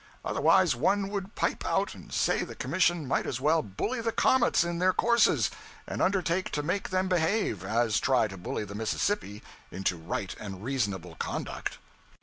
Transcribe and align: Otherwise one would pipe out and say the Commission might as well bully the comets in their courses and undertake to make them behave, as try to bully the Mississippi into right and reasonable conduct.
Otherwise 0.25 0.75
one 0.75 1.09
would 1.09 1.35
pipe 1.35 1.63
out 1.63 1.93
and 1.93 2.11
say 2.11 2.43
the 2.43 2.55
Commission 2.55 3.07
might 3.07 3.27
as 3.27 3.39
well 3.39 3.61
bully 3.61 4.01
the 4.01 4.11
comets 4.11 4.63
in 4.63 4.79
their 4.79 4.93
courses 4.93 5.51
and 5.85 6.01
undertake 6.01 6.49
to 6.49 6.63
make 6.63 6.89
them 6.89 7.07
behave, 7.07 7.63
as 7.63 7.99
try 7.99 8.27
to 8.27 8.35
bully 8.35 8.63
the 8.65 8.73
Mississippi 8.73 9.43
into 9.69 9.97
right 9.97 10.35
and 10.39 10.63
reasonable 10.63 11.13
conduct. 11.19 11.77